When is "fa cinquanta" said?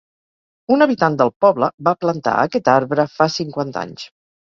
3.17-3.89